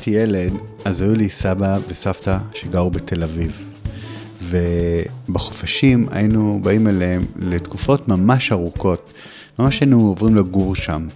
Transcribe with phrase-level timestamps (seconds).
[0.00, 0.52] כשהייתי ילד,
[0.84, 3.66] אז היו לי סבא וסבתא שגרו בתל אביב.
[4.42, 9.12] ובחופשים היינו באים אליהם לתקופות ממש ארוכות,
[9.58, 11.08] ממש היינו עוברים לגור שם.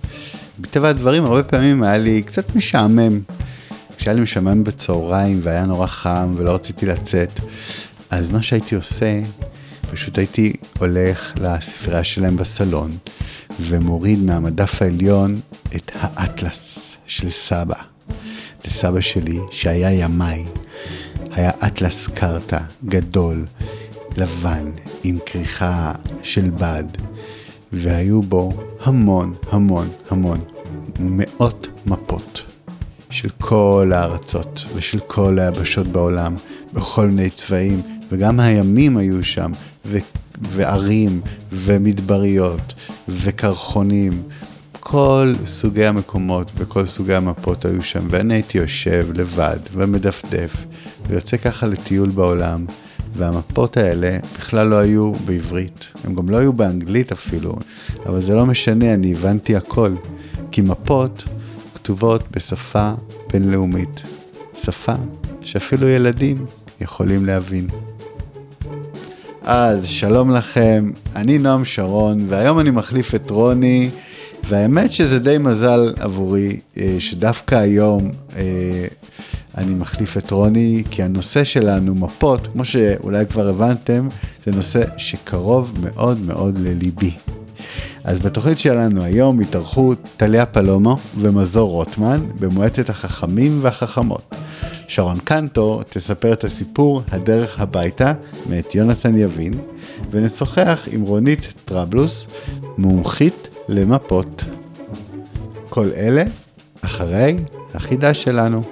[0.59, 3.21] מטבע הדברים, הרבה פעמים היה לי קצת משעמם.
[3.97, 7.41] כשהיה לי משעמם בצהריים והיה נורא חם ולא רציתי לצאת,
[8.11, 9.21] אז מה שהייתי עושה,
[9.93, 12.97] פשוט הייתי הולך לספרייה שלהם בסלון
[13.61, 15.41] ומוריד מהמדף העליון
[15.77, 17.92] את האטלס של סבא.
[18.65, 20.45] לסבא שלי, שהיה ימאי,
[21.31, 23.47] היה אטלס קרתא גדול,
[24.17, 24.71] לבן,
[25.05, 26.85] עם כריכה של בד,
[27.73, 30.41] והיו בו המון המון המון
[30.99, 32.43] מאות מפות
[33.11, 36.37] של כל הארצות ושל כל היבשות בעולם,
[36.73, 39.53] בכל מיני צבעים, וגם הימים היו שם,
[39.87, 39.99] ו-
[40.51, 41.21] וערים,
[41.53, 42.75] ומדבריות,
[43.09, 44.23] וקרחונים.
[44.85, 50.57] כל סוגי המקומות וכל סוגי המפות היו שם, ואני הייתי יושב לבד ומדפדף,
[51.07, 52.67] ויוצא ככה לטיול בעולם,
[53.17, 57.57] והמפות האלה בכלל לא היו בעברית, הם גם לא היו באנגלית אפילו,
[58.07, 59.95] אבל זה לא משנה, אני הבנתי הכל,
[60.51, 61.25] כי מפות
[61.75, 62.93] כתובות בשפה
[63.33, 64.03] בינלאומית,
[64.59, 64.95] שפה
[65.41, 66.47] שאפילו ילדים
[66.81, 67.67] יכולים להבין.
[69.43, 73.91] אז שלום לכם, אני נועם שרון, והיום אני מחליף את רוני,
[74.49, 78.87] והאמת שזה די מזל עבורי, אה, שדווקא היום אה,
[79.59, 84.09] אני מחליף את רוני, כי הנושא שלנו, מפות, כמו שאולי כבר הבנתם,
[84.47, 87.11] זה נושא שקרוב מאוד מאוד לליבי.
[88.05, 94.35] אז בתוכנית שלנו היום התארחו טליה פלומו ומזור רוטמן במועצת החכמים והחכמות.
[94.89, 98.13] שרון קנטור תספר את הסיפור הדרך הביתה
[98.47, 99.55] מאת יונתן יבין,
[100.11, 102.27] ונשוחח עם רונית טרבלוס,
[102.79, 104.45] מומחית למפות.
[105.69, 106.25] כל אלה
[106.81, 107.37] אחרי
[107.75, 108.63] החידה שלנו.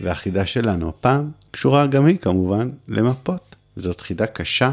[0.00, 3.56] והחידה שלנו הפעם קשורה גם היא כמובן למפות.
[3.76, 4.72] זאת חידה קשה,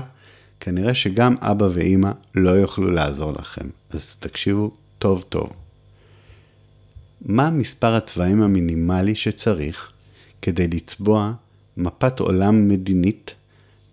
[0.60, 5.50] כנראה שגם אבא ואימא לא יוכלו לעזור לכם, אז תקשיבו טוב טוב.
[7.22, 9.92] מה מספר הצבעים המינימלי שצריך
[10.42, 11.34] כדי לצבוע
[11.78, 13.32] מפת עולם מדינית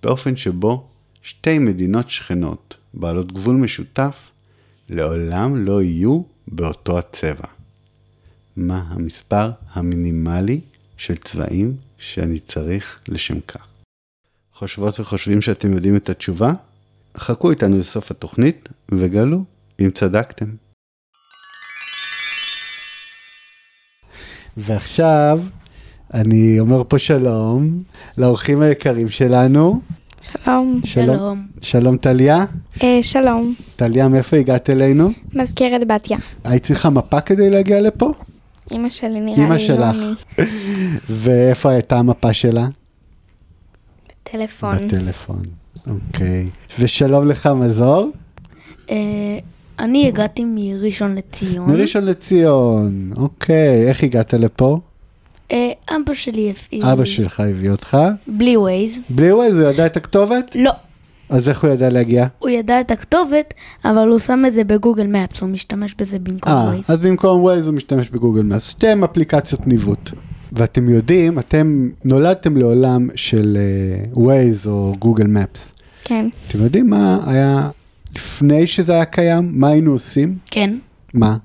[0.03, 0.87] באופן שבו
[1.23, 4.31] שתי מדינות שכנות בעלות גבול משותף
[4.91, 7.47] לעולם לא יהיו באותו הצבע.
[8.57, 10.61] מה המספר המינימלי
[10.97, 13.67] של צבעים שאני צריך לשם כך?
[14.53, 16.53] חושבות וחושבים שאתם יודעים את התשובה?
[17.17, 19.45] חכו איתנו לסוף התוכנית וגלו
[19.81, 20.47] אם צדקתם.
[24.57, 25.41] ועכשיו
[26.15, 27.83] אני אומר פה שלום
[28.19, 29.81] לאורחים היקרים שלנו.
[30.23, 30.81] שלום.
[30.85, 31.47] שלום.
[31.61, 32.45] שלום טליה.
[32.83, 33.55] אה, שלום.
[33.77, 35.11] טליה, מאיפה הגעת אלינו?
[35.33, 36.19] מזכרת בתיה.
[36.45, 38.13] היית צריכה מפה כדי להגיע לפה?
[38.73, 39.45] אמא שלי נראה לי.
[39.45, 39.97] אמא לא שלך.
[41.23, 42.69] ואיפה הייתה המפה שלה?
[44.23, 44.87] טלפון.
[44.87, 45.43] בטלפון.
[45.87, 46.51] אוקיי.
[46.79, 48.11] ושלום לך מזור,
[48.91, 48.97] אה,
[49.79, 51.71] אני הגעתי מראשון לציון.
[51.71, 53.11] מראשון לציון.
[53.17, 54.81] אוקיי, איך הגעת לפה?
[55.53, 56.85] אה, אבא שלי הפעיל.
[56.85, 57.99] אבא שלך הביא אותך.
[58.27, 58.99] בלי ווייז.
[59.11, 60.55] בלי ווייז, הוא ידע את הכתובת?
[60.55, 60.73] לא.
[61.29, 62.27] אז איך הוא ידע להגיע?
[62.39, 66.53] הוא ידע את הכתובת, אבל הוא שם את זה בגוגל מפס, הוא משתמש בזה במקום
[66.53, 66.85] אה, ווייז.
[66.89, 68.71] אז במקום ווייז הוא משתמש בגוגל מפס.
[68.71, 70.11] שתיהם אפליקציות ניווט.
[70.53, 73.59] ואתם יודעים, אתם נולדתם לעולם של
[74.13, 75.73] ווייז או גוגל מפס.
[76.05, 76.29] כן.
[76.49, 77.71] אתם יודעים מה היה
[78.15, 79.51] לפני שזה היה קיים?
[79.53, 80.37] מה היינו עושים?
[80.51, 80.79] כן.
[81.15, 81.37] מה?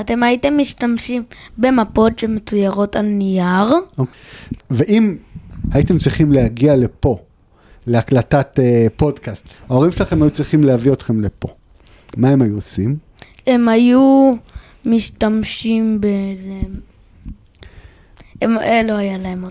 [0.00, 1.22] אתם הייתם משתמשים
[1.58, 3.74] במפות שמצוירות על נייר,
[4.70, 5.16] ואם
[5.72, 7.18] הייתם צריכים להגיע לפה,
[7.86, 11.48] להקלטת אה, פודקאסט, ההורים שלכם היו צריכים להביא אתכם לפה.
[12.16, 12.96] מה הם היו עושים?
[13.46, 14.34] הם היו
[14.84, 16.52] משתמשים באיזה...
[18.42, 19.44] הם, אה, לא היה להם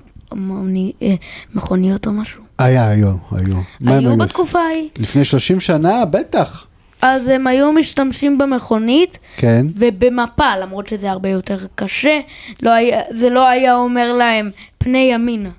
[1.01, 1.15] אה,
[1.55, 2.43] מכוניות או משהו.
[2.57, 3.57] היה, היו, היו.
[3.85, 4.17] היו?
[4.17, 4.89] בתקופה ההיא.
[4.97, 6.05] לפני 30 שנה?
[6.05, 6.67] בטח.
[7.07, 9.65] אז הם היו משתמשים במכונית כן.
[9.75, 12.19] ובמפה, למרות שזה הרבה יותר קשה.
[12.61, 15.49] לא היה, זה לא היה אומר להם פני ימינה,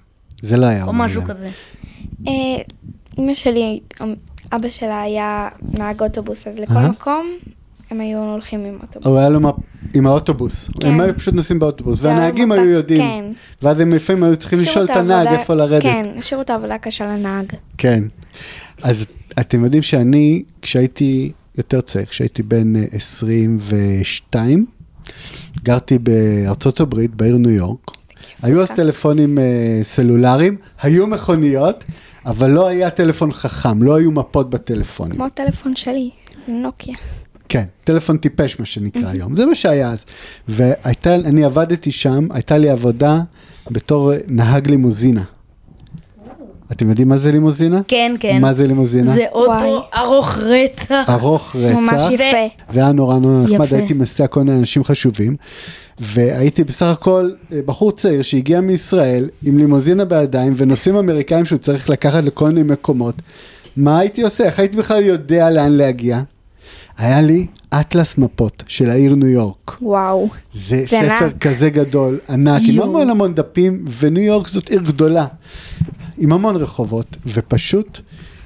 [0.43, 0.83] זה לא היה.
[0.85, 1.29] או אומר משהו להם.
[1.31, 1.49] כזה.
[2.29, 2.33] אה,
[3.19, 3.81] אמא שלי,
[4.53, 5.49] אבא שלה היה
[5.79, 6.89] נהג אוטובוס, אז לכל אהה.
[6.89, 7.27] מקום
[7.91, 9.07] הם היו הולכים עם אוטובוס.
[9.07, 9.55] הוא היה לו מפ...
[9.95, 10.71] עם האוטובוס.
[10.81, 10.89] כן.
[10.89, 13.01] הם היו פשוט נוסעים באוטובוס, זה היה והנהגים מפה- היו יודעים.
[13.01, 13.25] כן.
[13.63, 15.83] ואז הם לפעמים היו צריכים לשאול את שירות הנהג העבודה- איפה לרדת.
[15.83, 17.47] כן, שירות העבודה קשה לנהג.
[17.79, 18.03] כן.
[18.83, 19.07] אז
[19.41, 24.67] אתם יודעים שאני, כשהייתי יותר צעיר, כשהייתי בן אה, 22,
[25.62, 27.91] גרתי בארצות הברית, בעיר ניו יורק.
[28.43, 29.44] היו אז טלפונים אה,
[29.83, 31.85] סלולריים, היו מכוניות,
[32.27, 35.15] אבל לא היה טלפון חכם, לא היו מפות בטלפונים.
[35.15, 36.11] כמו הטלפון שלי,
[36.49, 36.94] נוקיה.
[37.49, 40.05] כן, טלפון טיפש מה שנקרא היום, זה מה שהיה אז.
[40.49, 43.21] והייתה, אני עבדתי שם, הייתה לי עבודה
[43.71, 45.25] בתור נהג לימוזינה.
[46.73, 47.81] אתם יודעים מה זה לימוזינה?
[47.89, 48.39] כן, כן.
[48.41, 49.15] מה זה לימוזינה?
[49.15, 49.81] זה אוטו.
[49.95, 51.05] ארוך רצח.
[51.09, 51.77] ארוך רצח.
[51.77, 52.65] ממש יפה.
[52.71, 53.75] והיה נורא נורא נחמד.
[53.75, 55.37] הייתי מסיע כל מיני אנשים חשובים.
[55.99, 61.91] והייתי בסך הכל אה, בחור צעיר שהגיע מישראל עם לימוזינה בידיים ונוסעים אמריקאים שהוא צריך
[61.91, 63.15] לקחת לכל מיני מקומות.
[63.77, 64.45] מה הייתי עושה?
[64.45, 66.23] איך הייתי בכלל יודע לאן להגיע?
[66.99, 67.47] היה לי
[67.81, 69.77] אטלס מפות של העיר ניו יורק.
[69.83, 70.29] וואו.
[70.53, 71.39] זה זה ספר ענק.
[71.41, 72.89] כזה גדול, ענק, עם יואו.
[72.89, 75.27] המון המון דפים, וניו יורק זאת עיר גדולה,
[76.19, 78.01] עם המון רחובות, ופשוט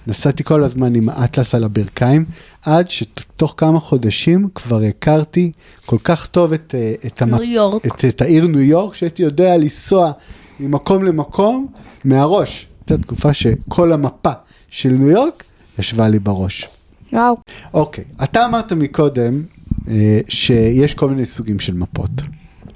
[0.07, 2.25] נסעתי כל הזמן עם האטלס על הברכיים,
[2.63, 5.53] עד שתוך כמה חודשים כבר הכרתי
[5.87, 7.87] כל כך טוב את, אה, את, המ- ניו יורק.
[7.87, 10.13] את, את העיר ניו יורק, שהייתי יודע לנסוע
[10.61, 11.67] ממקום למקום
[12.05, 12.67] מהראש.
[12.81, 14.33] הייתה תקופה שכל המפה
[14.71, 15.45] של ניו יורק
[15.79, 16.69] ישבה לי בראש.
[17.13, 17.37] וואו.
[17.75, 19.43] אוקיי, אתה אמרת מקודם
[19.89, 22.11] אה, שיש כל מיני סוגים של מפות.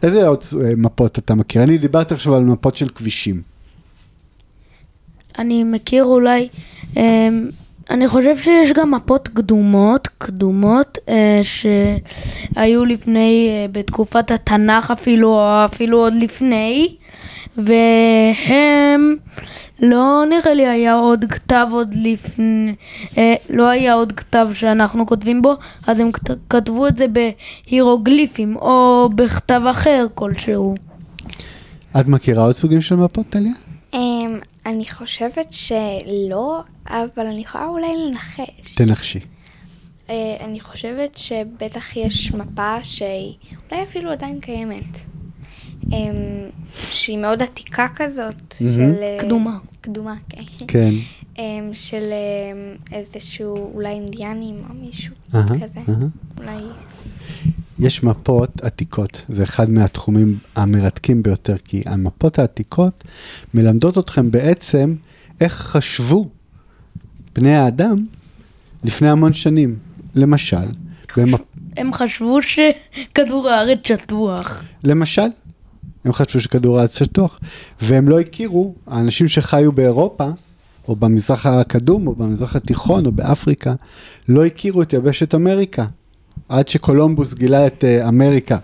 [0.02, 1.62] איזה עוד אה, מפות אתה מכיר?
[1.62, 3.43] אני דיברתי עכשיו על מפות של כבישים.
[5.38, 6.48] אני מכיר אולי,
[6.96, 7.48] אמ,
[7.90, 15.40] אני חושב שיש גם מפות קדומות, קדומות, אה, שהיו לפני, אה, בתקופת התנ"ך אפילו, או
[15.64, 16.94] אפילו עוד לפני,
[17.56, 19.16] והם,
[19.81, 22.75] לא נראה לי היה עוד כתב עוד לפני,
[23.19, 25.54] אה, לא היה עוד כתב שאנחנו כותבים בו,
[25.87, 27.06] אז הם כת- כתבו את זה
[27.69, 30.75] בהירוגליפים, או בכתב אחר כלשהו.
[32.00, 33.52] את מכירה עוד סוגים של מפות, טליה?
[34.66, 38.75] אני חושבת שלא, אבל אני יכולה אולי לנחש.
[38.75, 39.19] תנחשי.
[40.11, 43.34] אה, אני חושבת שבטח יש מפה שהיא
[43.70, 44.99] אולי אפילו עדיין קיימת.
[45.93, 48.75] אמ, שהיא מאוד עתיקה כזאת, מהמם.
[48.75, 49.02] של...
[49.02, 49.58] אה, קדומה.
[49.81, 50.43] קדומה, כן.
[50.69, 50.94] כן.
[51.38, 55.81] אמ, של אמ, איזשהו אולי אינדיאנים או מישהו אהה, כזה.
[55.88, 55.96] אהה.
[56.38, 56.56] אולי...
[57.79, 63.05] יש מפות עתיקות, זה אחד מהתחומים המרתקים ביותר, כי המפות העתיקות
[63.55, 64.94] מלמדות אתכם בעצם
[65.41, 66.29] איך חשבו
[67.35, 68.06] בני האדם
[68.85, 69.79] לפני המון שנים.
[70.15, 70.67] למשל,
[71.17, 71.41] במפ...
[71.76, 74.65] הם חשבו שכדור הארץ שטוח.
[74.85, 75.29] למשל,
[76.05, 77.41] הם חשבו שכדור הארץ שטוח,
[77.81, 80.31] והם לא הכירו, האנשים שחיו באירופה,
[80.88, 83.75] או במזרח הקדום, או במזרח התיכון, או באפריקה,
[84.29, 85.87] לא הכירו את יבשת אמריקה,
[86.48, 88.58] עד שקולומבוס גילה את uh, אמריקה.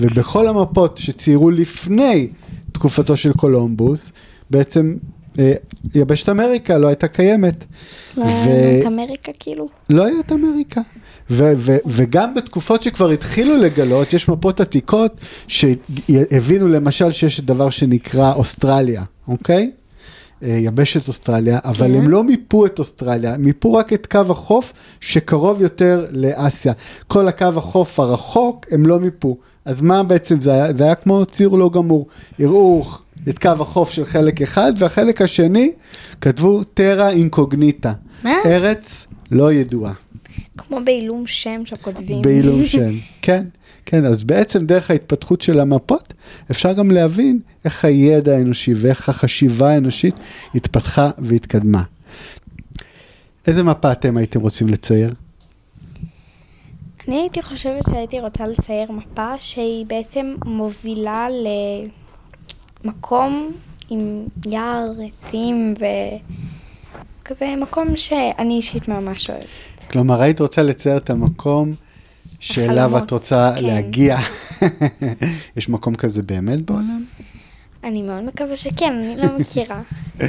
[0.00, 2.28] ובכל המפות שציירו לפני
[2.72, 4.12] תקופתו של קולומבוס,
[4.50, 4.96] בעצם
[5.34, 5.38] uh,
[5.94, 7.64] יבשת אמריקה לא הייתה קיימת.
[8.16, 9.68] לא, ו- את אמריקה כאילו.
[9.90, 10.80] לא היה את אמריקה.
[11.30, 15.12] ו- ו- וגם בתקופות שכבר התחילו לגלות, יש מפות עתיקות
[15.48, 19.70] שהבינו למשל שיש דבר שנקרא אוסטרליה, אוקיי?
[20.42, 21.94] אה, יבשת אוסטרליה, אבל כן.
[21.94, 26.72] הם לא מיפו את אוסטרליה, מיפו רק את קו החוף שקרוב יותר לאסיה.
[27.06, 29.36] כל הקו החוף הרחוק הם לא מיפו.
[29.64, 30.72] אז מה בעצם זה היה?
[30.72, 32.06] זה היה כמו ציור לא גמור.
[32.38, 32.84] הראו
[33.28, 35.72] את קו החוף של חלק אחד, והחלק השני
[36.20, 37.92] כתבו טרה אינקוגניטה.
[38.24, 38.34] מה?
[38.44, 39.92] ארץ לא ידועה.
[40.58, 42.22] כמו בעילום שם שכותבים.
[42.22, 42.98] בעילום שם.
[43.22, 43.44] כן,
[43.86, 46.12] כן, אז בעצם דרך ההתפתחות של המפות,
[46.50, 50.14] אפשר גם להבין איך הידע האנושי ואיך החשיבה האנושית
[50.54, 51.82] התפתחה והתקדמה.
[53.46, 55.14] איזה מפה אתם הייתם רוצים לצייר?
[57.08, 61.28] אני הייתי חושבת שהייתי רוצה לצייר מפה שהיא בעצם מובילה
[62.84, 63.52] למקום
[63.90, 65.74] עם יער, עצים
[67.22, 69.46] וכזה מקום שאני אישית ממש אוהבת.
[69.90, 71.74] כלומר, היית רוצה לצייר את המקום
[72.40, 73.64] שאליו את רוצה כן.
[73.64, 74.18] להגיע.
[75.56, 77.04] יש מקום כזה באמת בעולם?
[77.84, 79.82] אני מאוד מקווה שכן, אני לא מכירה.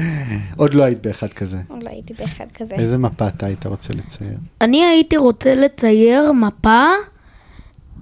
[0.57, 1.57] עוד לא היית באחד כזה.
[1.67, 2.75] עוד לא הייתי באחד כזה.
[2.75, 4.37] איזה מפה אתה היית רוצה לצייר?
[4.61, 6.87] אני הייתי רוצה לצייר מפה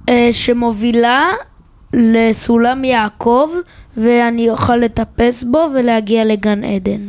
[0.09, 1.29] אה, שמובילה
[1.93, 3.49] לסולם יעקב,
[3.97, 7.01] ואני אוכל לטפס בו ולהגיע לגן עדן.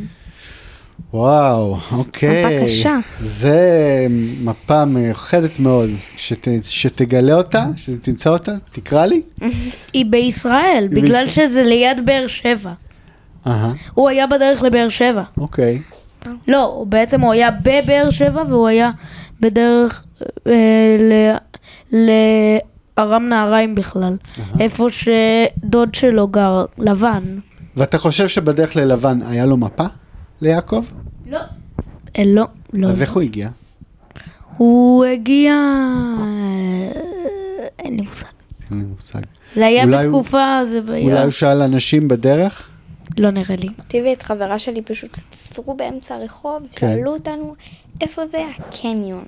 [1.13, 2.39] וואו, אוקיי.
[2.45, 2.97] מפה קשה.
[3.19, 4.07] זה
[4.41, 5.89] מפה מיוחדת מאוד.
[6.17, 9.21] שת, שתגלה אותה, שתמצא אותה, תקרא לי.
[9.93, 11.47] היא בישראל, היא בגלל בישראל.
[11.47, 12.71] שזה ליד באר שבע.
[13.47, 15.23] אהה, הוא היה בדרך לבאר שבע.
[15.37, 15.81] אוקיי.
[16.47, 18.91] לא, הוא בעצם הוא היה בבאר שבע והוא היה
[19.39, 20.03] בדרך
[20.47, 20.51] אה,
[20.99, 21.35] ל-
[22.97, 24.17] לארם נהריים בכלל.
[24.59, 27.23] איפה שדוד שלו גר, לבן.
[27.77, 29.83] ואתה חושב שבדרך ללבן היה לו מפה?
[30.41, 30.85] ליעקב?
[31.27, 31.39] לא.
[32.17, 32.87] אה, לא, לא.
[32.87, 33.49] אז איך הוא הגיע?
[34.57, 35.53] הוא הגיע...
[36.19, 36.91] אה,
[37.79, 38.25] אין לי מושג.
[38.71, 39.21] אין לי מושג.
[39.53, 41.23] זה היה אולי בתקופה, זה אולי היה...
[41.23, 42.69] הוא שאל אנשים בדרך?
[43.17, 43.67] לא נראה לי.
[43.79, 46.95] אותי ואת חברה שלי פשוט עצרו באמצע הרחוב, כן.
[46.95, 47.55] שאלו אותנו
[48.01, 49.25] איפה זה הקניון.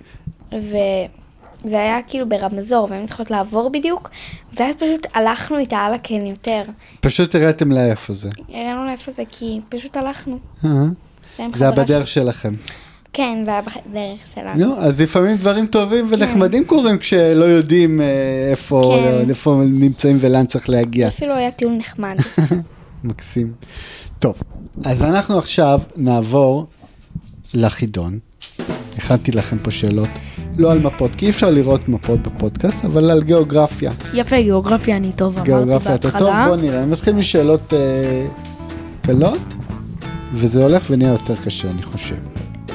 [1.64, 4.10] זה היה כאילו ברמזור, והיינו צריכות לעבור בדיוק,
[4.60, 6.64] ואז פשוט הלכנו איתה על הקן יותר.
[7.00, 8.30] פשוט הראיתם לה איפה זה.
[8.50, 10.40] הראינו לה איפה זה, כי פשוט הלכנו.
[10.66, 10.70] אה,
[11.40, 12.08] עם זה היה בדרך.
[12.08, 12.52] שלכם.
[13.14, 14.66] כן, זה היה בדרך שלנו.
[14.66, 18.06] נו, אז לפעמים דברים טובים ונחמדים קורים כשלא יודעים אה,
[18.52, 19.30] איפה כן.
[19.30, 21.08] איפה נמצאים ולאן צריך להגיע.
[21.08, 22.16] אפילו היה טיול נחמד.
[23.04, 23.54] מקסים.
[24.20, 24.36] טוב,
[24.86, 26.68] אז אנחנו עכשיו נעבור
[27.54, 28.20] לחידון.
[28.98, 30.10] הכנתי לכם פה שאלות,
[30.58, 33.92] לא על מפות, כי אי אפשר לראות מפות בפודקאסט, אבל על גיאוגרפיה.
[34.14, 36.48] יפה, גיאוגרפיה אני טוב, אמרתי גיאוגרפיה אתה טוב, בהתחלה.
[36.48, 38.26] בוא נראה, אני מתחיל משאלות אה,
[39.02, 39.54] קלות,
[40.34, 42.16] וזה הולך ונהיה יותר קשה, אני חושב.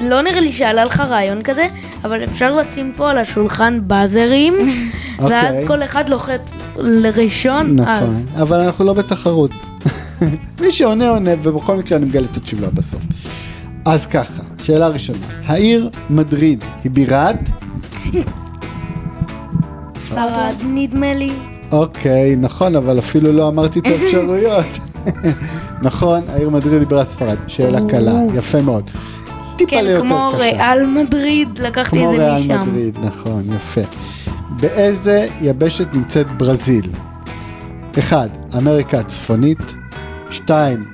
[0.02, 1.66] לא נראה לי שעלה לך רעיון כזה,
[2.04, 4.54] אבל אפשר לשים פה על השולחן באזרים,
[5.18, 5.66] ואז אוקיי.
[5.66, 9.50] כל אחד לוחץ לראשון, אז נכון, אבל אנחנו לא בתחרות.
[10.60, 13.00] מי שעונה עונה, ובכל מקרה אני מגלה את התשובה בסוף.
[13.84, 17.50] אז ככה, שאלה ראשונה, העיר מדריד היא בירת?
[20.00, 21.32] ספרד נדמה לי.
[21.72, 24.66] אוקיי, נכון, אבל אפילו לא אמרתי את האפשרויות.
[25.82, 27.36] נכון, העיר מדריד היא בירת ספרד.
[27.46, 27.78] שאלה.
[27.88, 28.90] קלה, יפה מאוד.
[29.56, 30.42] טיפה כן, ליותר כמו קשה.
[30.42, 32.58] ריאל מדריד, לקחתי כמו את זה ריאל משם.
[32.60, 33.80] מדריד, נכון, יפה.
[34.60, 36.90] באיזה יבשת נמצאת ברזיל?
[37.98, 38.30] 1.
[38.56, 39.74] אמריקה הצפונית,
[40.30, 40.84] 2.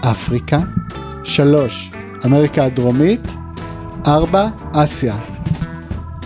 [0.00, 0.58] אפריקה,
[1.24, 1.90] 3.
[2.26, 3.32] אמריקה הדרומית,
[4.06, 4.48] 4.
[4.72, 5.16] אסיה.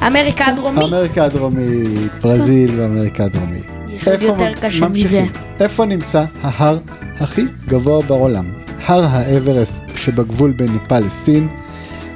[0.06, 0.84] אמריקה הדרומית.
[0.84, 3.68] אמריקה הדרומית, ברזיל ואמריקה הדרומית.
[3.88, 5.32] יש עוד יותר קשה ממשיכים.
[5.60, 6.78] איפה נמצא ההר
[7.20, 8.44] הכי גבוה בעולם?
[8.86, 11.48] הר האוורסט שבגבול בין נפאל לסין,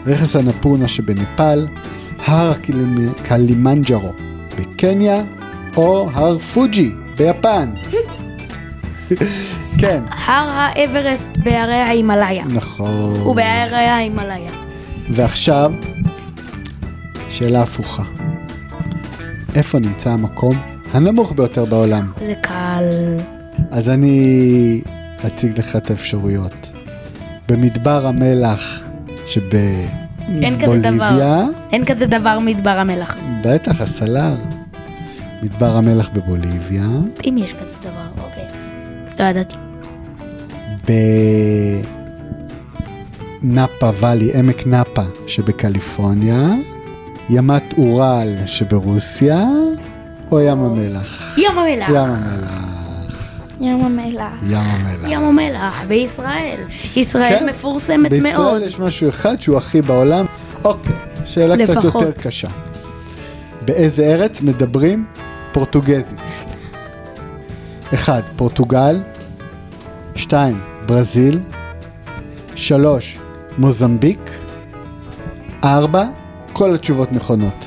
[0.06, 1.66] רכס האנפורנה שבנפאל,
[2.26, 2.52] הר
[3.22, 4.12] קלימנג'רו
[4.58, 5.22] בקניה,
[5.76, 7.70] או הר פוג'י ביפן.
[9.80, 12.44] כן, הר האוורסט בהרי ההימאליה.
[12.44, 13.14] נכון.
[13.20, 14.50] הוא בהרי ההימאליה.
[15.10, 15.72] ועכשיו,
[17.38, 18.02] שאלה הפוכה.
[19.54, 20.56] איפה נמצא המקום
[20.92, 22.06] הנמוך ביותר בעולם?
[22.20, 22.84] זה קל.
[23.70, 24.80] אז אני
[25.26, 26.70] אציג לך את האפשרויות.
[27.48, 28.82] במדבר המלח.
[29.26, 33.16] שבבוליביה, אין כזה דבר מדבר המלח.
[33.44, 34.36] בטח, הסלר.
[35.42, 36.88] מדבר המלח בבוליביה,
[37.28, 38.46] אם יש כזה דבר, אוקיי.
[39.18, 39.56] לא ידעתי.
[43.42, 46.48] בנאפה ואלי, עמק נאפה שבקליפורניה,
[47.30, 49.44] ימת אורל שברוסיה,
[50.32, 51.22] או ים המלח?
[51.36, 51.88] ים המלח.
[51.88, 52.50] ים המלח.
[53.60, 54.32] ים המלח.
[54.46, 55.08] ים המלח.
[55.10, 56.60] ים המלח בישראל.
[56.96, 58.22] ישראל כן, מפורסמת מאוד.
[58.22, 60.26] בישראל יש משהו אחד שהוא הכי בעולם.
[60.64, 60.92] אוקיי,
[61.24, 62.02] שאלה קצת לפחות.
[62.02, 62.48] יותר קשה.
[63.62, 65.04] באיזה ארץ מדברים
[65.52, 66.18] פורטוגזית?
[67.94, 68.24] 1.
[68.36, 69.00] פורטוגל
[70.14, 70.60] 2.
[70.86, 71.40] ברזיל
[72.54, 73.18] 3.
[73.58, 74.30] מוזמביק
[75.64, 76.04] 4.
[76.58, 77.64] כל התשובות נכונות.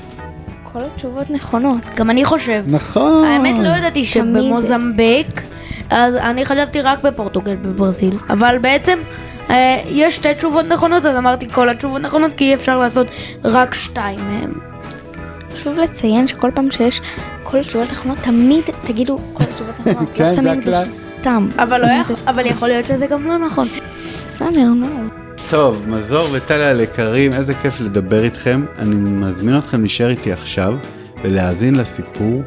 [0.63, 1.81] כל התשובות נכונות.
[1.95, 2.63] גם אני חושב.
[2.67, 3.25] נכון.
[3.25, 4.05] האמת לא ידעתי.
[4.05, 5.41] שבמוזמביק,
[5.89, 8.99] אז אני חשבתי רק בפורטוגל בברזיל, אבל בעצם
[9.49, 13.07] אה, יש שתי תשובות נכונות, אז אמרתי כל התשובות נכונות, כי אי אפשר לעשות
[13.43, 14.53] רק שתיים מהם.
[15.53, 17.01] חשוב לציין שכל פעם שיש
[17.43, 20.09] כל התשובות נכונות, תמיד תגידו כל התשובות נכונות.
[20.13, 20.93] כן, לא זה שמים את זה הכלל.
[20.93, 21.47] סתם.
[21.59, 21.87] אבל, לא
[22.27, 23.67] אבל יכול להיות שזה גם לא נכון.
[24.27, 25.20] בסדר, נו.
[25.51, 28.65] טוב, מזור וטליה היקרים, איזה כיף לדבר איתכם.
[28.77, 30.73] אני מזמין אתכם להישאר איתי עכשיו
[31.23, 32.43] ולהאזין לסיפור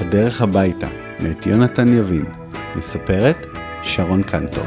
[0.00, 0.88] הדרך הביתה,
[1.20, 2.24] מאת יונתן יבין.
[2.76, 3.46] מספרת
[3.82, 4.64] שרון קנטור.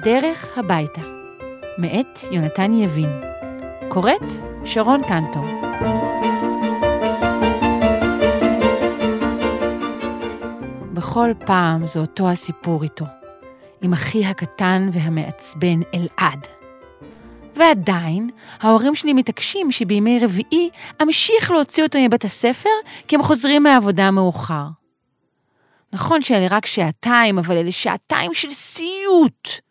[0.00, 1.00] הדרך הביתה,
[1.78, 3.20] מאת יונתן יבין.
[3.88, 4.32] קוראת
[4.64, 5.44] שרון קנטור.
[10.94, 13.04] בכל פעם זה אותו הסיפור איתו,
[13.82, 16.46] עם אחי הקטן והמעצבן אלעד.
[17.56, 20.70] ועדיין, ההורים שלי מתעקשים שבימי רביעי
[21.02, 22.70] אמשיך להוציא אותו מבית הספר,
[23.08, 24.66] כי הם חוזרים מהעבודה מאוחר.
[25.92, 29.67] נכון שאלה רק שעתיים, אבל אלה שעתיים של סיוט.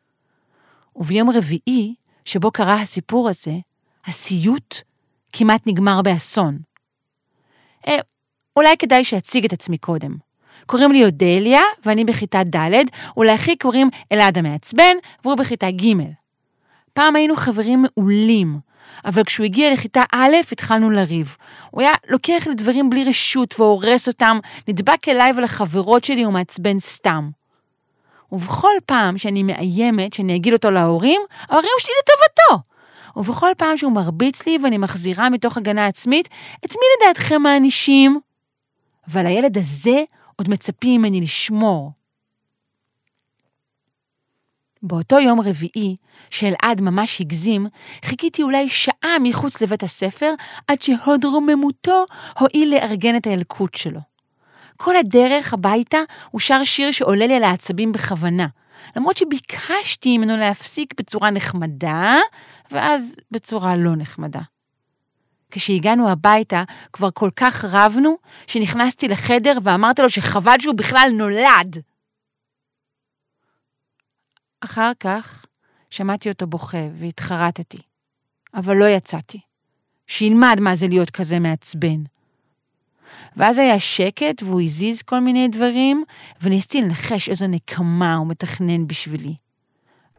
[0.98, 3.54] וביום רביעי, שבו קרה הסיפור הזה,
[4.06, 4.76] הסיוט
[5.34, 6.58] כמעט נגמר באסון.
[7.88, 7.98] אה,
[8.56, 10.16] אולי כדאי שאציג את עצמי קודם.
[10.66, 12.84] קוראים לי אודליה, ואני בכיתה ד',
[13.18, 15.94] ולאחי קוראים אלעד המעצבן, והוא בכיתה ג'.
[16.94, 18.60] פעם היינו חברים מעולים,
[19.06, 21.38] אבל כשהוא הגיע לכיתה א', התחלנו לריב.
[21.72, 24.38] הוא היה לוקח לי דברים בלי רשות והורס אותם,
[24.68, 27.30] נדבק אליי ולחברות שלי ומעצבן סתם.
[28.32, 32.68] ובכל פעם שאני מאיימת שאני אגיד אותו להורים, ההורים שלי לטובתו.
[33.16, 36.30] ובכל פעם שהוא מרביץ לי ואני מחזירה מתוך הגנה עצמית,
[36.66, 38.20] את מי לדעתכם מענישים?
[39.08, 40.04] ועל הילד הזה
[40.36, 41.92] עוד מצפים ממני לשמור.
[44.84, 45.96] באותו יום רביעי,
[46.30, 47.68] שאלעד ממש הגזים,
[48.06, 50.34] חיכיתי אולי שעה מחוץ לבית הספר,
[50.68, 52.06] עד שהוד רוממותו
[52.40, 54.00] הואיל לארגן את הילקוט שלו.
[54.78, 55.98] כל הדרך הביתה
[56.32, 58.48] הוא שר שיר שעולה לי על העצבים בכוונה,
[58.96, 62.16] למרות שביקשתי ממנו להפסיק בצורה נחמדה,
[62.72, 64.42] ואז בצורה לא נחמדה.
[65.52, 68.18] כשהגענו הביתה, כבר כל כך רבנו,
[68.48, 71.78] שנכנסתי לחדר ואמרתי לו שחבל שהוא בכלל נולד.
[74.62, 75.46] אחר כך
[75.90, 77.78] שמעתי אותו בוכה והתחרטתי,
[78.54, 79.40] אבל לא יצאתי.
[80.08, 82.04] שילמד מה זה להיות כזה מעצבן.
[83.38, 86.04] ואז היה שקט והוא הזיז כל מיני דברים,
[86.42, 89.36] וניסיתי לנחש איזו נקמה הוא מתכנן בשבילי.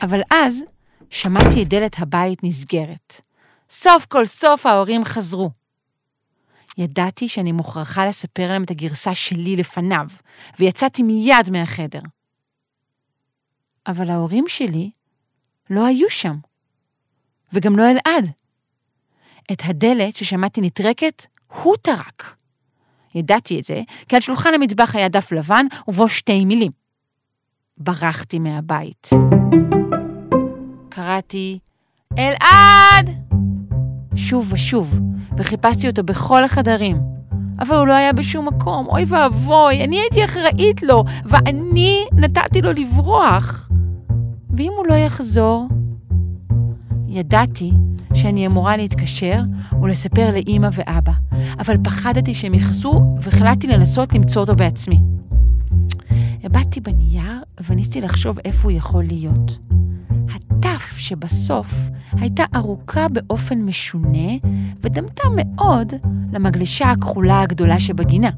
[0.02, 0.62] אבל אז
[1.10, 3.20] שמעתי את דלת הבית נסגרת.
[3.70, 5.50] סוף כל סוף ההורים חזרו.
[6.78, 10.06] ידעתי שאני מוכרחה לספר להם את הגרסה שלי לפניו,
[10.58, 12.00] ויצאתי מיד מהחדר.
[13.87, 14.90] אבל ההורים שלי
[15.70, 16.37] לא היו שם,
[17.52, 18.32] וגם לא אלעד.
[19.52, 21.26] את הדלת ששמעתי נטרקת,
[21.62, 22.38] הוא טרק.
[23.18, 26.70] ידעתי את זה, כי על שולחן המטבח היה דף לבן ובו שתי מילים.
[27.78, 29.10] ברחתי מהבית.
[30.88, 31.58] קראתי,
[32.18, 33.28] אלעד!
[34.16, 34.98] שוב ושוב,
[35.37, 36.96] וחיפשתי אותו בכל החדרים.
[37.60, 42.72] אבל הוא לא היה בשום מקום, אוי ואבוי, אני הייתי אחראית לו, ואני נתתי לו
[42.72, 43.70] לברוח.
[44.56, 45.68] ואם הוא לא יחזור?
[47.08, 47.72] ידעתי
[48.14, 49.42] שאני אמורה להתקשר
[49.82, 51.12] ולספר לאימא ואבא,
[51.58, 55.00] אבל פחדתי שהם יכעסו והחלטתי לנסות למצוא אותו בעצמי.
[56.44, 59.58] הבטתי בנייר וניסיתי לחשוב איפה הוא יכול להיות.
[60.34, 61.74] הטף שבסוף
[62.12, 64.28] הייתה ארוכה באופן משונה
[64.80, 65.92] ודמתה מאוד
[66.33, 68.30] למגלשה הכחולה הגדולה שבגינה,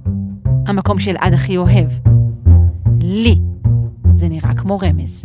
[0.67, 1.91] המקום שאלעד הכי אוהב.
[3.01, 3.39] לי
[4.15, 5.25] זה נראה כמו רמז.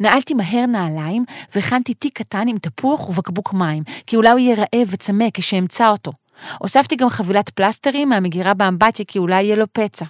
[0.00, 1.24] נעלתי מהר נעליים
[1.54, 6.12] והכנתי תיק קטן עם תפוח ובקבוק מים, כי אולי הוא יהיה רעב וצמא כשאמצא אותו.
[6.58, 10.04] הוספתי גם חבילת פלסטרים מהמגירה באמבטיה, כי אולי יהיה לו פצע.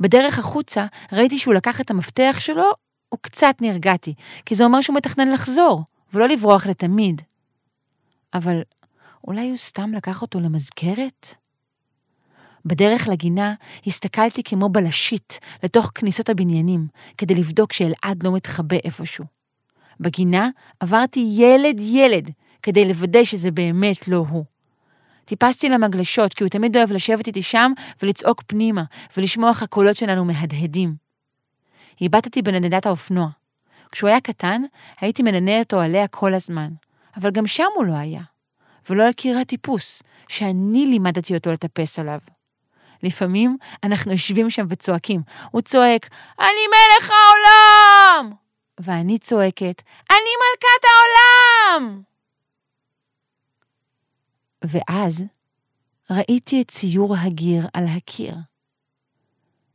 [0.00, 2.70] בדרך החוצה ראיתי שהוא לקח את המפתח שלו,
[3.14, 4.14] וקצת נרגעתי,
[4.46, 5.82] כי זה אומר שהוא מתכנן לחזור,
[6.14, 7.22] ולא לברוח לתמיד.
[8.34, 8.62] אבל
[9.26, 11.34] אולי הוא סתם לקח אותו למזכרת?
[12.66, 13.54] בדרך לגינה
[13.86, 16.86] הסתכלתי כמו בלשית לתוך כניסות הבניינים,
[17.18, 19.24] כדי לבדוק שאלעד לא מתחבא איפשהו.
[20.00, 20.48] בגינה
[20.80, 22.30] עברתי ילד-ילד,
[22.62, 24.44] כדי לוודא שזה באמת לא הוא.
[25.24, 28.84] טיפסתי למגלשות, כי הוא תמיד אוהב לשבת איתי שם ולצעוק פנימה,
[29.16, 30.94] ולשמוע איך הקולות שלנו מהדהדים.
[32.00, 33.28] הבטתי בנדנדת האופנוע.
[33.92, 34.62] כשהוא היה קטן,
[35.00, 36.68] הייתי מננה אותו עליה כל הזמן,
[37.16, 38.22] אבל גם שם הוא לא היה.
[38.90, 42.18] ולא על קיר הטיפוס, שאני לימדתי אותו לטפס עליו.
[43.02, 45.22] לפעמים אנחנו יושבים שם וצועקים.
[45.50, 46.08] הוא צועק,
[46.40, 48.32] אני מלך העולם!
[48.80, 52.02] ואני צועקת, אני מלכת העולם!
[54.64, 55.24] ואז
[56.10, 58.34] ראיתי את ציור הגיר על הקיר.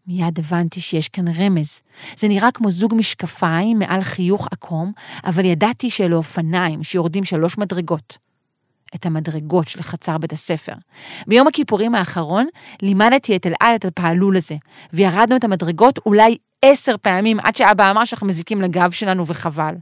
[0.08, 1.82] מיד הבנתי שיש כאן רמז.
[2.16, 4.92] זה נראה כמו זוג משקפיים מעל חיוך עקום,
[5.26, 8.18] אבל ידעתי שאלו אופניים שיורדים שלוש מדרגות.
[8.96, 10.74] את המדרגות של חצר בית הספר.
[11.28, 12.48] ביום הכיפורים האחרון
[12.82, 14.56] לימדתי את אלעד את הפעלול הזה,
[14.94, 19.76] וירדנו את המדרגות אולי עשר פעמים עד שאבא אמר שאנחנו מזיקים לגב שלנו וחבל.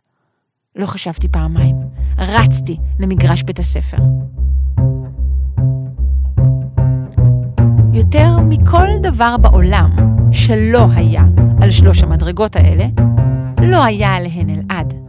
[0.76, 1.76] לא חשבתי פעמיים,
[2.18, 3.98] רצתי למגרש בית הספר.
[7.94, 9.90] יותר מכל דבר בעולם
[10.32, 11.24] שלא היה
[11.62, 12.86] על שלוש המדרגות האלה,
[13.62, 15.09] לא היה עליהן אלעד.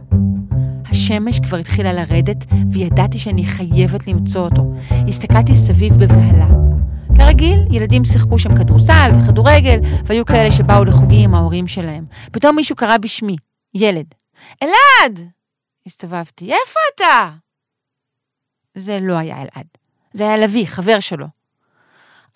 [0.91, 4.73] השמש כבר התחילה לרדת, וידעתי שאני חייבת למצוא אותו.
[5.07, 6.47] הסתכלתי סביב בבהלה.
[7.17, 12.05] כרגיל, ילדים שיחקו שם כדורסל וכדורגל, והיו כאלה שבאו לחוגים עם ההורים שלהם.
[12.31, 13.35] פתאום מישהו קרא בשמי,
[13.73, 14.05] ילד.
[14.63, 15.29] אלעד!
[15.85, 17.29] הסתובבתי, איפה אתה?
[18.75, 19.67] זה לא היה אלעד.
[20.13, 21.27] זה היה לביא, חבר שלו.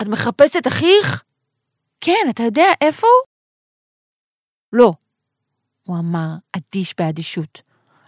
[0.01, 1.23] את מחפשת את אחיך?
[2.01, 3.27] כן, אתה יודע איפה הוא?
[4.73, 4.93] לא,
[5.85, 7.61] הוא אמר, אדיש באדישות.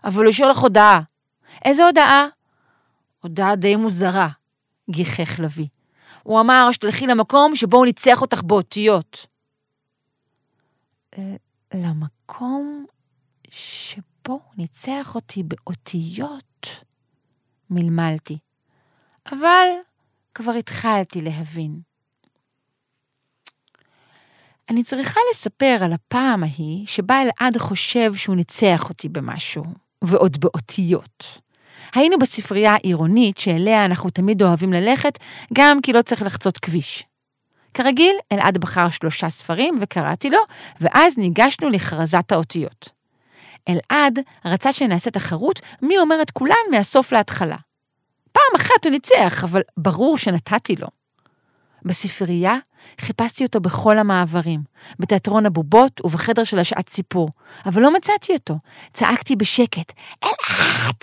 [0.03, 0.99] אבל הוא השאיר לך הודעה.
[1.65, 2.27] איזה הודעה?
[3.23, 4.27] הודעה די מוזרה,
[4.89, 5.67] גיחך לביא.
[6.23, 9.27] הוא אמר שתלכי למקום שבו הוא ניצח אותך באותיות.
[11.73, 12.85] למקום
[13.49, 16.67] שבו הוא ניצח אותי באותיות?
[17.69, 18.37] מלמלתי.
[19.31, 19.67] אבל
[20.33, 21.79] כבר התחלתי להבין.
[24.69, 29.63] אני צריכה לספר על הפעם ההיא שבה אלעד חושב שהוא ניצח אותי במשהו.
[30.03, 31.41] ועוד באותיות.
[31.95, 35.19] היינו בספרייה העירונית שאליה אנחנו תמיד אוהבים ללכת,
[35.53, 37.03] גם כי לא צריך לחצות כביש.
[37.73, 40.39] כרגיל, אלעד בחר שלושה ספרים וקראתי לו,
[40.81, 42.89] ואז ניגשנו לכרזת האותיות.
[43.69, 47.57] אלעד רצה שנעשה תחרות מי אומר את כולן מהסוף להתחלה.
[48.31, 50.87] פעם אחת הוא ניצח, אבל ברור שנתתי לו.
[51.87, 52.55] בספרייה
[53.01, 54.63] חיפשתי אותו בכל המעברים,
[54.99, 57.29] בתיאטרון הבובות ובחדר של השעת סיפור,
[57.65, 58.57] אבל לא מצאתי אותו.
[58.93, 59.91] צעקתי בשקט,
[60.23, 60.95] אלעד!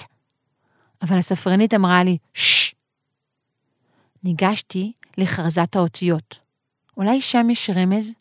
[1.02, 2.74] אבל הספרנית אמרה לי, ששש.
[4.24, 6.38] ניגשתי לכרזת האותיות.
[6.96, 8.12] אולי שם יש רמז?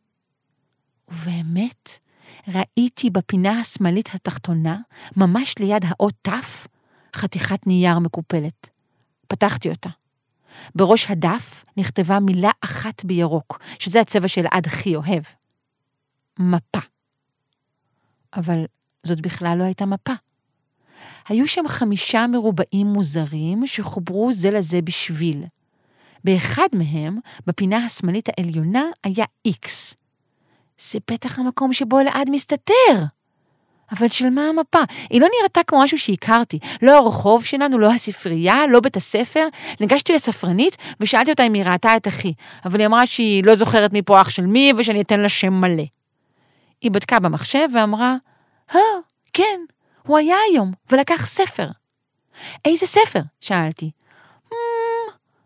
[1.11, 1.99] ובאמת,
[2.47, 4.77] ראיתי בפינה השמאלית התחתונה,
[5.17, 6.29] ממש ליד האות ת',
[7.15, 8.69] חתיכת נייר מקופלת.
[9.27, 9.89] פתחתי אותה.
[10.75, 15.23] בראש הדף נכתבה מילה אחת בירוק, שזה הצבע שאלעד הכי אוהב.
[16.39, 16.79] מפה.
[18.35, 18.65] אבל
[19.03, 20.13] זאת בכלל לא הייתה מפה.
[21.27, 25.43] היו שם חמישה מרובעים מוזרים שחוברו זה לזה בשביל.
[26.23, 29.95] באחד מהם, בפינה השמאלית העליונה, היה איקס.
[30.79, 33.03] זה בטח המקום שבו אלעד מסתתר.
[33.91, 34.79] אבל של מה המפה?
[35.09, 36.59] היא לא נראתה כמו משהו שהכרתי.
[36.81, 39.47] לא הרחוב שלנו, לא הספרייה, לא בית הספר.
[39.79, 42.33] ניגשתי לספרנית ושאלתי אותה אם היא ראתה את אחי,
[42.65, 45.53] אבל היא אמרה שהיא לא זוכרת מי פה אח של מי ושאני אתן לה שם
[45.53, 45.83] מלא.
[46.81, 48.15] היא בדקה במחשב ואמרה,
[48.71, 48.79] הו,
[49.33, 49.59] כן,
[50.07, 51.67] הוא היה היום ולקח ספר.
[52.65, 53.21] איזה ספר?
[53.41, 53.91] שאלתי.
[54.49, 54.53] הממ,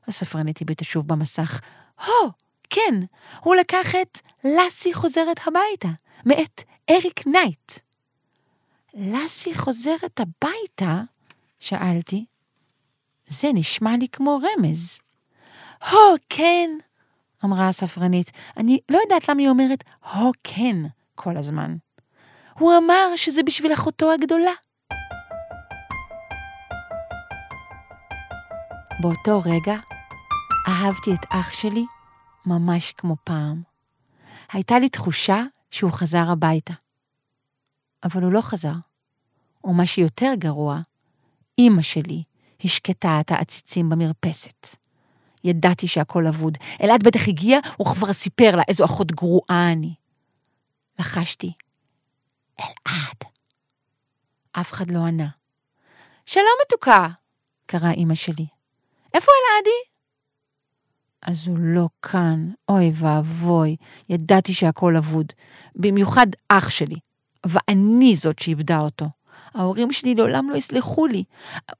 [0.08, 1.60] הספרנית הביטה שוב במסך.
[2.06, 2.32] הו,
[2.70, 2.94] כן,
[3.40, 5.88] הוא לקח את לאסי חוזרת הביתה,
[6.26, 7.87] מאת אריק נייט.
[8.98, 11.02] לאסי חוזרת הביתה?
[11.60, 12.26] שאלתי.
[13.28, 15.00] זה נשמע לי כמו רמז.
[15.90, 16.70] הו, כן,
[17.46, 18.32] אמרה הספרנית.
[18.58, 19.84] אני לא יודעת למה היא אומרת
[20.14, 20.76] הו, כן,
[21.16, 21.76] כל הזמן.
[22.60, 24.52] הוא אמר שזה בשביל אחותו הגדולה.
[29.02, 29.80] באותו רגע
[30.68, 31.86] אהבתי את אח שלי
[32.46, 33.62] ממש כמו פעם.
[34.54, 36.74] הייתה לי תחושה שהוא חזר הביתה.
[38.04, 38.74] אבל הוא לא חזר.
[39.64, 40.80] ומה שיותר גרוע,
[41.60, 42.24] אמא שלי
[42.64, 44.68] השקטה את העציצים במרפסת.
[45.44, 46.58] ידעתי שהכל אבוד.
[46.82, 49.94] אלעד בטח הגיע, הוא כבר סיפר לה איזו אחות גרועה אני.
[51.00, 51.54] לחשתי,
[52.60, 53.32] אלעד.
[54.52, 55.28] אף אחד לא ענה.
[56.26, 57.08] שלום מתוקה,
[57.66, 58.48] קראה אמא שלי.
[59.14, 59.98] איפה אלעדי?
[61.22, 63.76] אז הוא לא כאן, אוי ואבוי,
[64.10, 65.34] ידעתי שהכל אבוד.
[65.76, 66.96] במיוחד אח שלי,
[67.46, 69.06] ואני זאת שאיבדה אותו.
[69.58, 71.24] ההורים שלי לעולם לא יסלחו לי.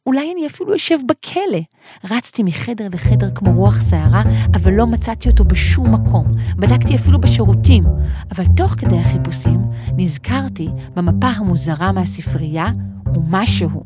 [0.06, 1.60] אולי אני אפילו אשב בכלא.
[2.04, 6.26] רצתי מחדר לחדר כמו רוח סערה, אבל לא מצאתי אותו בשום מקום.
[6.56, 7.84] בדקתי אפילו בשירותים.
[8.32, 9.60] אבל תוך כדי החיפושים,
[9.98, 12.68] נזכרתי במפה המוזרה מהספרייה,
[13.16, 13.84] ומשהו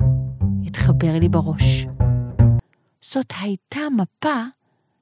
[0.65, 1.87] התחבר לי בראש.
[3.01, 4.43] זאת הייתה מפה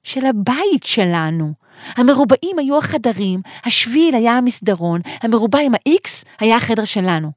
[0.03, 1.53] של הבית שלנו.
[1.97, 7.31] המרובעים היו החדרים, השביל היה המסדרון, המרובע עם ה-X היה החדר שלנו.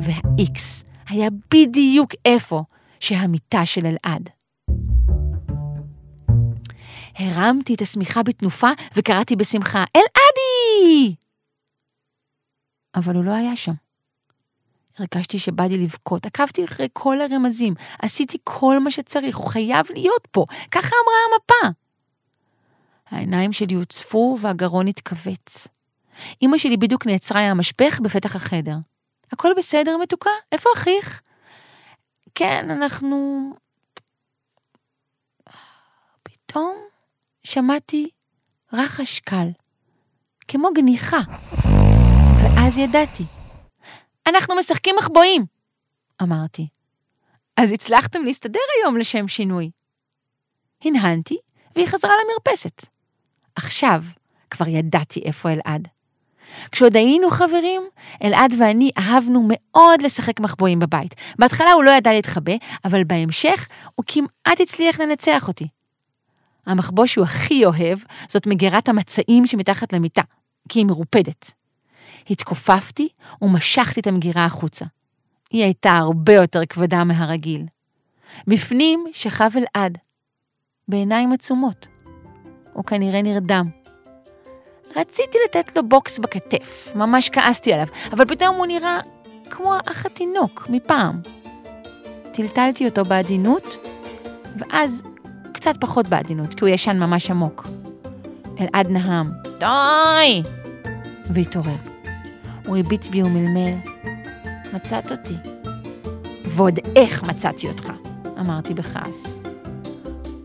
[0.00, 2.62] וה-X היה בדיוק איפה
[3.00, 4.30] שהמיטה של אלעד.
[7.18, 11.14] הרמתי את השמיכה בתנופה וקראתי בשמחה, אלעדי!
[12.94, 13.72] אבל הוא לא היה שם.
[14.98, 20.28] הרגשתי שבא לי לבכות, עקבתי אחרי כל הרמזים, עשיתי כל מה שצריך, הוא חייב להיות
[20.30, 21.81] פה, ככה אמרה המפה.
[23.12, 25.68] העיניים שלי הוצפו והגרון התכווץ.
[26.42, 28.76] אמא שלי בדיוק נעצרה עם המשפך בפתח החדר.
[29.32, 30.30] הכל בסדר, מתוקה?
[30.52, 31.20] איפה אחיך?
[32.34, 33.50] כן, אנחנו...
[36.22, 36.76] פתאום
[37.44, 38.08] שמעתי
[38.72, 39.48] רחש קל,
[40.48, 41.20] כמו גניחה,
[42.42, 43.24] ואז ידעתי.
[44.26, 45.44] אנחנו משחקים מחבואים,
[46.22, 46.68] אמרתי.
[47.56, 49.70] אז הצלחתם להסתדר היום לשם שינוי.
[50.84, 51.38] הנהנתי,
[51.74, 52.91] והיא חזרה למרפסת.
[53.56, 54.04] עכשיו
[54.50, 55.88] כבר ידעתי איפה אלעד.
[56.72, 57.82] כשעוד היינו חברים,
[58.24, 61.14] אלעד ואני אהבנו מאוד לשחק מחבואים בבית.
[61.38, 62.52] בהתחלה הוא לא ידע להתחבא,
[62.84, 65.68] אבל בהמשך הוא כמעט הצליח לנצח אותי.
[66.66, 70.22] המחבוא שהוא הכי אוהב זאת מגירת המצעים שמתחת למיטה,
[70.68, 71.50] כי היא מרופדת.
[72.30, 73.08] התכופפתי
[73.42, 74.84] ומשכתי את המגירה החוצה.
[75.50, 77.64] היא הייתה הרבה יותר כבדה מהרגיל.
[78.46, 79.98] בפנים שכב אלעד,
[80.88, 81.91] בעיניים עצומות.
[82.72, 83.66] הוא כנראה נרדם.
[84.96, 89.00] רציתי לתת לו בוקס בכתף, ממש כעסתי עליו, אבל פתאום הוא נראה
[89.50, 91.20] כמו האח התינוק מפעם.
[92.32, 93.86] טלטלתי אותו בעדינות,
[94.56, 95.02] ואז
[95.52, 97.66] קצת פחות בעדינות, כי הוא ישן ממש עמוק.
[98.60, 100.42] אלעד נהם, די!
[101.30, 101.76] והתעורר.
[102.66, 103.74] הוא הביט בי ומלמל,
[104.72, 105.34] מצאת אותי.
[106.44, 107.92] ועוד איך מצאתי אותך,
[108.40, 109.34] אמרתי בכעס.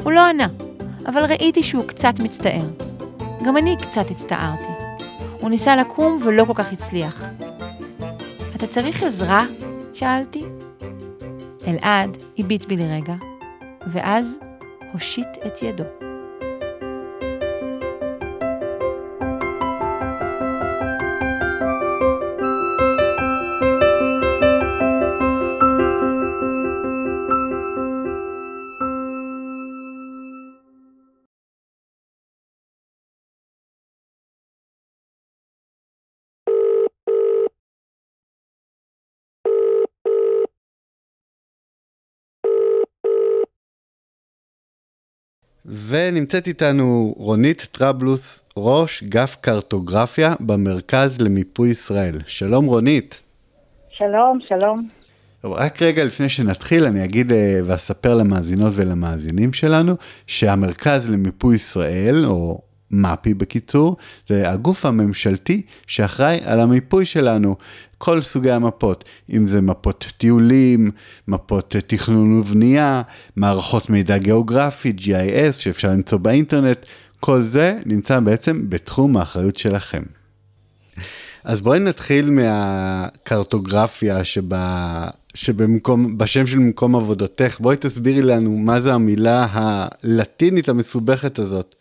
[0.04, 0.48] הוא לא ענה,
[1.08, 2.68] אבל ראיתי שהוא קצת מצטער.
[3.46, 4.84] גם אני קצת הצטערתי.
[5.42, 7.24] הוא ניסה לקום ולא כל כך הצליח.
[8.56, 9.46] אתה צריך עזרה?
[9.94, 10.44] שאלתי.
[11.68, 13.16] אלעד הביט בי לרגע,
[13.88, 14.40] ואז
[14.94, 16.07] הושיט את ידו.
[45.68, 52.20] ונמצאת איתנו רונית טרבלוס, ראש גף קרטוגרפיה במרכז למיפוי ישראל.
[52.28, 53.20] שלום רונית.
[53.90, 54.88] שלום, שלום.
[55.42, 59.94] טוב, רק רגע לפני שנתחיל, אני אגיד אה, ואספר למאזינות ולמאזינים שלנו,
[60.28, 63.98] שהמרכז למיפוי ישראל, או מפ"י בקיצור,
[64.28, 67.56] זה הגוף הממשלתי שאחראי על המיפוי שלנו.
[67.98, 70.92] כל סוגי המפות, אם זה מפות טיולים,
[71.28, 73.02] מפות תכנון ובנייה,
[73.36, 76.86] מערכות מידע גיאוגרפי, GIS שאפשר למצוא באינטרנט,
[77.20, 80.04] כל זה נמצא בעצם בתחום האחריות שלכם.
[81.44, 88.94] אז בואי נתחיל מהקרטוגרפיה שבה, שבמקום, בשם של מקום עבודתך, בואי תסבירי לנו מה זה
[88.94, 91.77] המילה הלטינית המסובכת הזאת.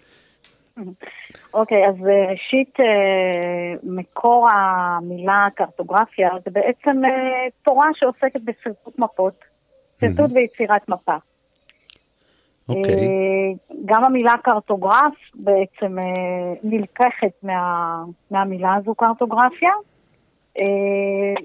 [1.54, 9.44] אוקיי, אז אה, ראשית, אה, מקור המילה קרטוגרפיה זה בעצם אה, תורה שעוסקת בשרטוט מפות,
[10.00, 11.16] שרטוט ויצירת מפה.
[12.68, 13.54] אוקיי.
[13.84, 15.96] גם המילה קרטוגרף בעצם
[16.62, 19.70] נלקחת מה, מהמילה הזו קרטוגרפיה,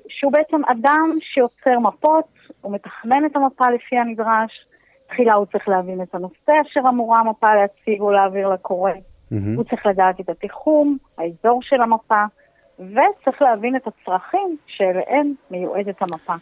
[0.07, 2.25] שהוא בעצם אדם שיוצר מפות,
[2.61, 4.65] הוא מתכנן את המפה לפי הנדרש,
[5.07, 8.91] תחילה הוא צריך להבין את הנושא אשר אמורה המפה להציג או להעביר לקורא.
[9.31, 9.57] Mm-hmm.
[9.57, 12.23] הוא צריך לדעת את התיחום, האזור של המפה,
[12.79, 16.33] וצריך להבין את הצרכים שאליהם מיועדת המפה.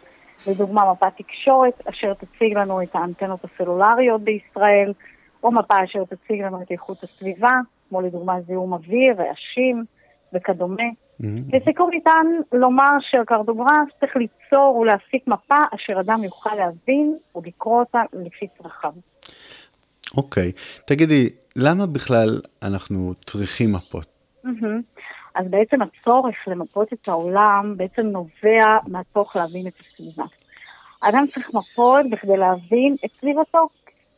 [0.48, 4.94] לדוגמה, מפת תקשורת אשר תציג לנו את האנטנות הסלולריות בישראל,
[5.44, 7.52] או מפה אשר תציג לנו את איכות הסביבה,
[7.90, 9.84] כמו לדוגמה זיהום אוויר, רעשים
[10.34, 10.84] וכדומה.
[11.22, 11.56] Mm-hmm.
[11.56, 18.48] לסיכום ניתן לומר שהקרדוגרף צריך ליצור ולהפיק מפה אשר אדם יוכל להבין ולקרוא אותה לפי
[18.58, 18.92] צרכיו.
[20.18, 20.84] אוקיי, okay.
[20.86, 21.30] תגידי,
[21.62, 24.06] למה בכלל אנחנו צריכים מפות?
[25.36, 30.24] אז בעצם הצורך למפות את העולם בעצם נובע מהצורך להבין את הסביבה.
[31.02, 33.68] אדם צריך מפות בכדי להבין את סביבתו.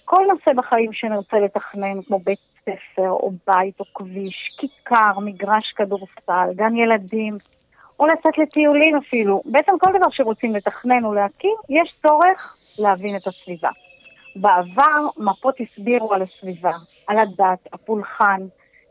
[0.06, 6.54] כל נושא בחיים שנרצה לתכנן, כמו בית ספר, או בית, או כביש, כיכר, מגרש כדורסל,
[6.56, 7.36] גן ילדים,
[7.99, 9.41] או לצאת לטיולים אפילו.
[9.45, 13.69] בעצם כל דבר שרוצים לתכנן או להקים, יש צורך להבין את הסביבה.
[14.36, 16.72] בעבר מפות הסבירו על הסביבה,
[17.08, 18.41] על הדת, הפולחן,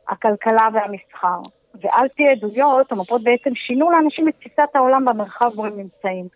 [0.08, 1.40] הכלכלה והמסחר.
[1.74, 6.28] ועל פי עדויות, המפות בעצם שינו לאנשים את תפיסת העולם במרחב בו הם נמצאים.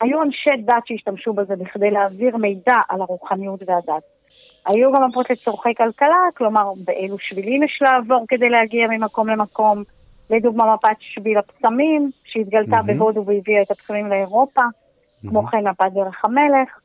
[0.00, 4.02] היו אנשי דת שהשתמשו בזה בכדי להעביר מידע על הרוחניות והדת.
[4.66, 9.82] היו גם מפות לצורכי כלכלה, כלומר באילו שבילים יש לעבור כדי להגיע ממקום למקום.
[10.30, 12.98] לדוגמה מפת שביל הפצמים, שהתגלתה mm-hmm.
[12.98, 14.60] בהודו והביאה את הפצמים לאירופה.
[14.60, 15.30] Mm-hmm.
[15.30, 16.78] כמו כן מפת דרך המלך.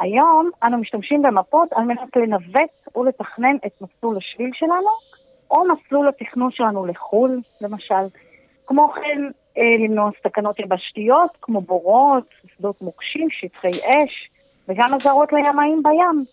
[0.00, 4.90] היום אנו משתמשים במפות על מנת לנווט ולתכנן את מסלול השביל שלנו,
[5.50, 8.04] או מסלול התכנון שלנו לחו"ל, למשל.
[8.66, 9.22] כמו כן,
[9.58, 12.24] אה, למנוע סכנות יבשתיות, כמו בורות,
[12.56, 14.30] שדות מוקשים, שטחי אש,
[14.68, 16.24] וגם אזהרות לימאים בים.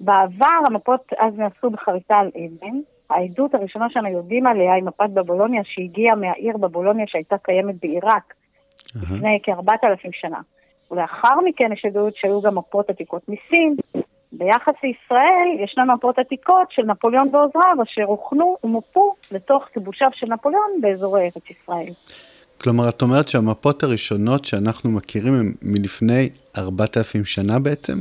[0.00, 2.76] בעבר המפות אז נעשו בחריטה על אבן.
[3.10, 8.98] העדות הראשונה שאנו יודעים עליה היא מפת בבולוניה שהגיעה מהעיר בבולוניה שהייתה קיימת בעיראק uh-huh.
[8.98, 10.40] לפני כארבעת אלפים שנה.
[10.92, 13.76] ולאחר מכן יש עדות שהיו גם מפות עתיקות מסין.
[14.32, 20.70] ביחס לישראל ישנן מפות עתיקות של נפוליאון ועוזריו אשר הוכנו ומופו לתוך כיבושיו של נפוליאון
[20.80, 21.92] באזורי ארץ ישראל.
[22.60, 26.28] כלומר, את אומרת שהמפות הראשונות שאנחנו מכירים הן מלפני
[26.58, 27.98] 4,000 שנה בעצם?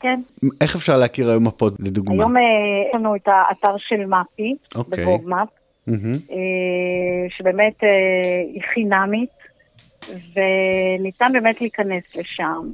[0.00, 0.20] כן.
[0.60, 2.14] איך אפשר להכיר היום מפות, לדוגמה?
[2.14, 2.42] היום אה,
[2.88, 5.04] יש לנו את האתר של מפי, אוקיי.
[5.04, 5.48] בגובמאפ,
[5.88, 5.92] mm-hmm.
[7.38, 7.88] שבאמת אה,
[8.54, 9.43] היא חינמית,
[10.08, 12.70] וניתן באמת להיכנס לשם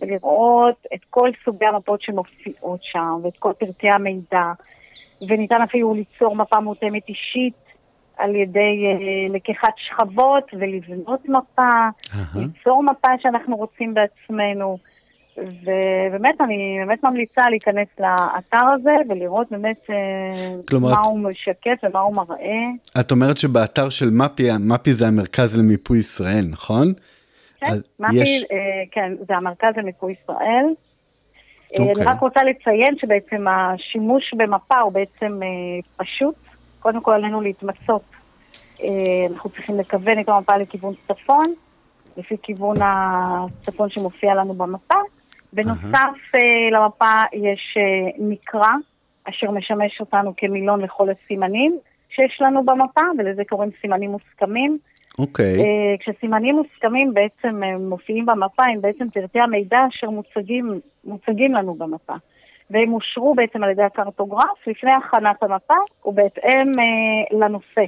[0.00, 4.52] ולראות את כל סוגי המפות שמופיעות שם ואת כל פרטי המידע,
[5.28, 7.54] וניתן אפילו ליצור מפה מותאמת אישית
[8.16, 12.38] על ידי uh, לקיחת שכבות ולבנות מפה, uh-huh.
[12.38, 14.78] ליצור מפה שאנחנו רוצים בעצמנו.
[15.42, 19.94] ובאמת, אני באמת ממליצה להיכנס לאתר הזה ולראות באמת אה,
[20.68, 23.00] כלומר, מה הוא משקף ומה הוא מראה.
[23.00, 26.92] את אומרת שבאתר של מפי, מפי זה המרכז למיפוי ישראל, נכון?
[27.60, 27.66] כן,
[28.00, 28.56] מפ"י, יש- אה,
[28.92, 30.64] כן, זה המרכז למיפוי ישראל.
[31.74, 31.94] אה, אוקיי.
[31.96, 35.48] אני רק רוצה לציין שבעצם השימוש במפה הוא בעצם אה,
[35.96, 36.34] פשוט.
[36.80, 38.02] קודם כל עלינו להתמצות.
[38.82, 38.88] אה,
[39.32, 41.46] אנחנו צריכים לכוון את המפה לכיוון צפון,
[42.16, 44.94] לפי כיוון הצפון שמופיע לנו במפה.
[45.52, 46.40] בנוסף אה,
[46.72, 48.70] למפה יש אה, מקרא,
[49.24, 51.78] אשר משמש אותנו כמילון לכל הסימנים
[52.10, 54.78] שיש לנו במפה, ולזה קוראים סימנים מוסכמים.
[55.18, 61.74] אוקיי, אה, כשסימנים מוסכמים בעצם מופיעים במפה, הם בעצם פרטי המידע אשר מוצגים, מוצגים לנו
[61.74, 62.14] במפה.
[62.70, 67.82] והם אושרו בעצם על ידי הקרטוגרף לפני הכנת המפה ובהתאם אה, לנושא.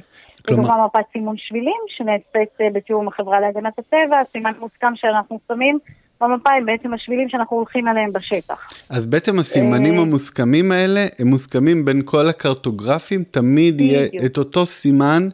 [0.47, 5.79] כלומר- כלומר, מפת סימון שבילים שנעשית אה, בתיאום החברה להגנת הטבע, הסימן מוסכם שאנחנו שמים
[6.21, 8.73] במפה הם בעצם השבילים שאנחנו הולכים עליהם בשטח.
[8.89, 14.07] אז בעצם הסימנים אה, המוסכמים האלה, הם מוסכמים בין כל הקרטוגרפים, תמיד יהיה.
[14.25, 15.27] את אותו סימן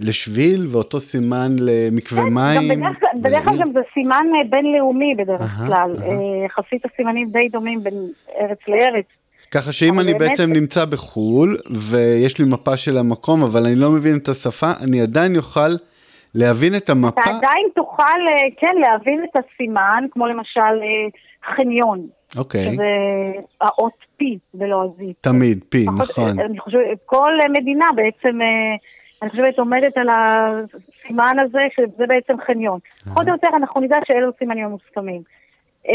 [0.00, 2.82] לשביל ואותו סימן למקווה כן, מים.
[3.22, 3.58] בדרך כלל-.
[3.58, 5.90] גם זה סימן אה, בינלאומי בדרך כלל.
[6.02, 7.94] אה, יחסית הסימנים די דומים בין
[8.40, 9.04] ארץ לארץ.
[9.50, 13.90] ככה שאם אני באמת- בעצם נמצא בחו"ל ויש לי מפה של המקום אבל אני לא
[13.90, 15.76] מבין את השפה, אני עדיין אוכל
[16.36, 17.20] להבין את המפה.
[17.20, 21.08] אתה עדיין תוכל, אה, כן, להבין את הסימן, כמו למשל אה,
[21.56, 22.06] חניון,
[22.38, 22.88] אוקיי, שזה
[23.60, 24.24] האות P
[24.72, 25.02] ה-Z.
[25.20, 26.40] תמיד, פחות- נכון.
[26.40, 28.46] אני חושבת, כל מדינה בעצם, אה,
[29.22, 32.78] אני חושבת, עומדת על הסימן הזה, שזה בעצם חניון.
[33.04, 35.22] פחות או יותר אנחנו נדע שאלו סימנים המוסכמים.
[35.88, 35.92] אה,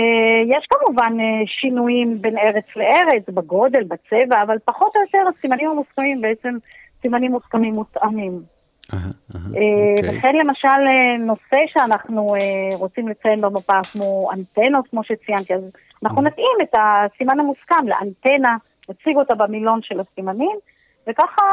[0.58, 6.22] יש כמובן אה, שינויים בין ארץ לארץ, בגודל, בצבע, אבל פחות או יותר הסימנים המוסכמים
[6.22, 6.58] בעצם
[7.02, 8.40] סימנים מוסכמים מותאמים.
[8.94, 9.00] אה,
[9.48, 10.18] אוקיי.
[10.18, 15.72] וכן למשל אה, נושא שאנחנו אה, רוצים לציין במפה כמו אנטנות, כמו שציינתי, אז
[16.04, 18.58] אנחנו נתאים את הסימן המוסכם לאנטנה,
[18.90, 20.58] נציג אותה במילון של הסימנים,
[21.10, 21.44] וככה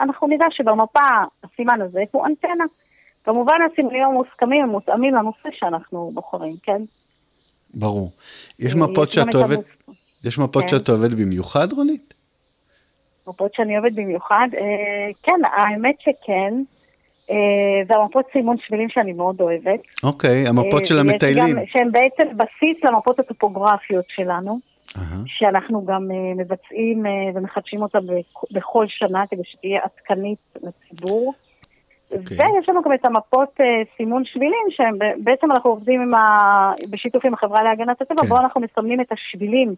[0.00, 1.08] אנחנו נדע שבמפה
[1.44, 2.64] הסימן הזה הוא אנטנה.
[3.24, 6.82] כמובן הסימנים המוסכמים הם מותאמים לנושא שאנחנו בוחרים, כן?
[7.74, 8.10] ברור.
[8.58, 9.58] יש מפות שאת את אוהבת,
[10.24, 10.68] יש מפות כן.
[10.68, 12.14] שאת אוהבת במיוחד רונית?
[13.26, 14.48] מפות שאני אוהבת במיוחד.
[15.22, 16.54] כן, האמת שכן.
[17.30, 17.36] אה,
[17.88, 19.80] זה המפות סימון שבילים שאני מאוד אוהבת.
[20.04, 21.56] אוקיי, המפות אה, של ויש המטיילים.
[21.66, 24.58] שהן בעצם בסיס למפות הטופוגרפיות שלנו,
[24.96, 31.34] אהה, שאנחנו גם אה, מבצעים אה, ומחדשים אותה בכ- בכל שנה כדי שתהיה עדכנית לציבור.
[32.12, 32.36] אוקיי.
[32.36, 33.66] ויש לנו גם את המפות אה,
[33.96, 36.72] סימון שבילים, שהם ב- בעצם אנחנו עובדים עם ה...
[36.90, 38.28] בשיתוף עם החברה להגנת הטבע, כן.
[38.28, 39.74] בו אנחנו מסמנים את השבילים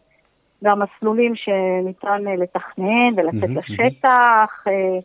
[0.62, 4.64] והמסלולים שניתן אה, לתכנן ולצאת מהמם, לשטח.
[4.68, 4.98] אה,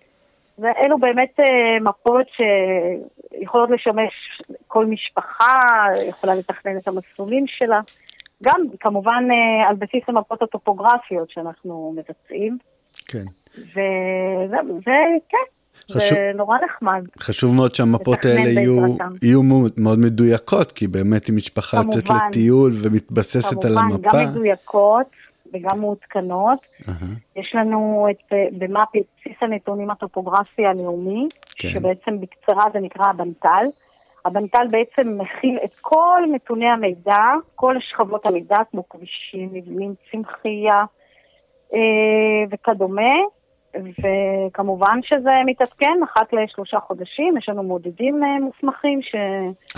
[0.59, 1.45] ואלו באמת אה,
[1.81, 7.79] מפות שיכולות לשמש כל משפחה, יכולה לתכנן את המסלולים שלה.
[8.43, 12.57] גם כמובן אה, על בסיס המפות הטופוגרפיות שאנחנו מבצעים.
[13.07, 13.23] כן.
[13.57, 14.91] וזה, זה,
[15.29, 15.37] כן,
[15.93, 17.03] חשוב- זה נורא נחמד.
[17.19, 18.95] חשוב מאוד שהמפות האלה יהיו.
[19.21, 22.27] יהיו מאוד, מדויקות, כי באמת אם משפחה יוצאת כמובן.
[22.29, 25.07] לטיול ומתבססת על כמובן, המפה, גם מדויקות
[25.53, 26.59] וגם מעודכנות.
[26.89, 31.67] אהה, יש לנו את, במפ"י את בסיס הנתונים הטופוגרפי הלאומי, כן.
[31.67, 33.65] שבעצם בקצרה זה נקרא הבנטל.
[34.25, 40.83] הבנטל בעצם מכיל את כל נתוני המידע, כל שכבות המידע, כמו כבישים, מבנים, צמחייה
[41.73, 41.79] אה,
[42.51, 43.13] וכדומה.
[43.75, 49.15] וכמובן שזה מתעדכן אחת לשלושה חודשים, יש לנו מודדים אה, מוסמכים ש...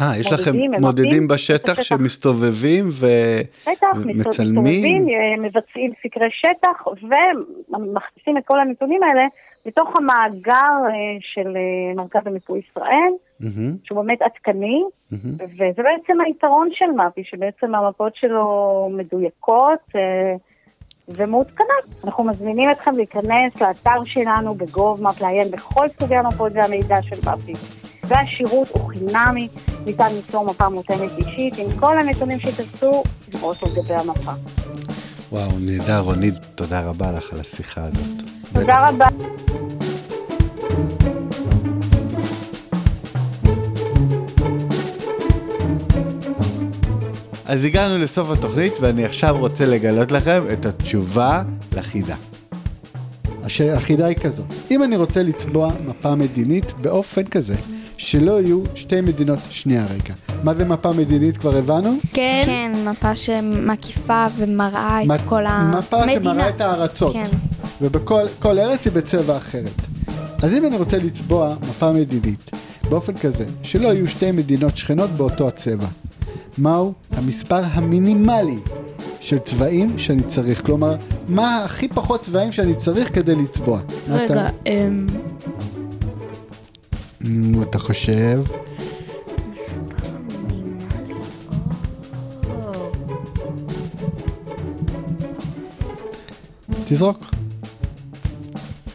[0.01, 1.83] אה, יש לכם מודדים, בשטח השטח.
[1.83, 3.05] שמסתובבים ו...
[3.61, 3.87] בטח?
[4.05, 9.23] מסתובבים, אה, מבצעים סקרי שטח ומכניסים את כל הנתונים האלה
[9.65, 11.53] לתוך המאגר אה, של
[11.95, 15.35] מרכז המיפוי ישראל, מהמם, שהוא באמת עדכני, מהמם.
[15.35, 19.79] וזה בעצם היתרון של מפ"י, שבעצם המפות שלו מדויקות
[21.15, 21.85] ומעודכנות.
[22.03, 27.53] אנחנו מזמינים אתכם להיכנס לאתר שלנו ב-GovMap, לעיין בכל סוגי המפות והמידע של מפ"י.
[28.03, 29.47] והשירות הוא חינמי,
[29.85, 34.31] ניתן ליצור מפה מותאמת אישית עם כל הנתונים שתרצו לראות על גבי המפה.
[35.31, 38.23] וואו, נהדר, רונית, תודה רבה לך על השיחה הזאת.
[38.53, 39.07] תודה רבה.
[47.49, 51.43] אז הגענו לסוף התוכנית ואני עכשיו רוצה לגלות לכם את התשובה
[51.75, 52.15] לחידה.
[53.73, 57.55] החידה היא כזאת, אם אני רוצה לצבוע מפה מדינית באופן כזה
[57.97, 61.97] שלא יהיו שתי מדינות, שנייה רגע, מה זה מפה מדינית כבר הבנו?
[62.13, 62.41] כן.
[62.45, 65.79] כן, מפה שמקיפה ומראה את מ- כל המדינה.
[65.79, 67.27] מפה שמראה את הארצות, כן.
[67.81, 69.81] ובכל כל ארץ היא בצבע אחרת.
[70.43, 72.51] אז אם אני רוצה לצבוע מפה מדינית
[72.89, 75.87] באופן כזה שלא יהיו שתי מדינות שכנות באותו הצבע,
[76.59, 78.59] מהו המספר המינימלי
[79.19, 80.65] של צבעים שאני צריך.
[80.65, 80.95] כלומר,
[81.27, 83.79] מה הכי פחות צבעים שאני צריך כדי לצבוע.
[84.09, 84.47] רגע, אתה...
[84.65, 85.07] אמ...
[87.21, 88.41] נו, אתה חושב?
[96.85, 97.25] תזרוק.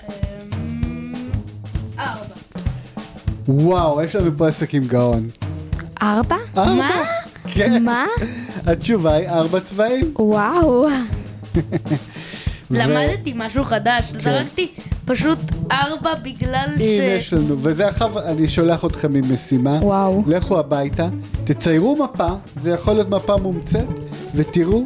[0.08, 1.12] אמ,
[3.48, 5.28] וואו, יש לנו פה עסק עם גאון.
[6.02, 6.36] ארבע?
[6.56, 6.74] ארבע?
[6.74, 7.13] מה?
[7.54, 7.84] כן.
[7.84, 8.06] מה?
[8.66, 10.14] התשובה היא ארבע צבעים.
[10.18, 10.86] וואו.
[12.70, 14.20] למדתי משהו חדש, כן.
[14.20, 14.70] זרקתי
[15.04, 15.38] פשוט
[15.72, 16.82] ארבע בגלל ש...
[16.82, 19.78] הנה יש לנו, ואחר אני שולח אתכם עם משימה.
[19.82, 20.22] וואו.
[20.26, 21.08] לכו הביתה,
[21.44, 22.28] תציירו מפה,
[22.62, 23.86] זה יכול להיות מפה מומצאת,
[24.34, 24.84] ותראו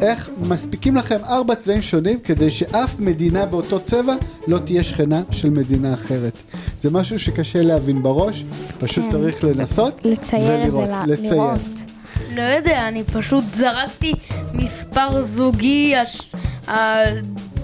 [0.00, 4.14] איך מספיקים לכם ארבע צבעים שונים כדי שאף מדינה באותו צבע
[4.46, 6.42] לא תהיה שכנה של מדינה אחרת.
[6.80, 8.44] זה משהו שקשה להבין בראש,
[8.78, 9.10] פשוט כן.
[9.10, 11.08] צריך לנסות לצייר את זה, ולראות.
[11.08, 11.32] לצייר.
[11.34, 11.93] לראות.
[12.34, 14.12] לא יודע, אני פשוט זרקתי
[14.52, 16.20] מספר זוגי, הש...
[16.68, 17.04] ה-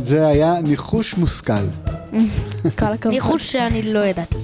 [0.04, 1.52] זה היה ניחוש מושכל.
[2.78, 3.12] כל הכבוד.
[3.14, 4.36] ניחוש שאני לא ידעתי.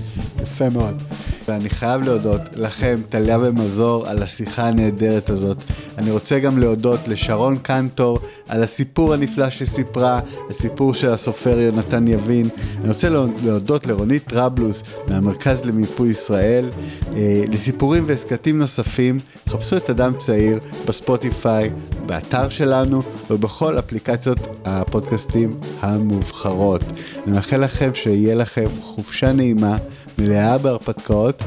[0.43, 1.03] יפה מאוד.
[1.49, 5.57] ואני חייב להודות לכם, טליה ומזור, על השיחה הנהדרת הזאת.
[5.99, 8.19] אני רוצה גם להודות לשרון קנטור
[8.49, 10.21] על הסיפור הנפלא שסיפרה,
[10.51, 12.49] הסיפור של הסופר יונתן יבין.
[12.81, 13.09] אני רוצה
[13.45, 16.71] להודות לרונית טרבלוס מהמרכז למיפוי ישראל.
[17.17, 21.71] אה, לסיפורים והסכתים נוספים, חפשו את אדם צעיר בספוטיפיי,
[22.07, 26.81] באתר שלנו ובכל אפליקציות הפודקאסטים המובחרות.
[27.27, 29.77] אני מאחל לכם שיהיה לכם חופשה נעימה,
[30.19, 31.43] מלאה בהרפתקאות,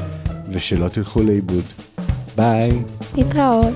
[0.48, 1.64] ושלא תלכו לאיבוד.
[2.36, 2.70] ביי.
[3.14, 3.74] להתראות.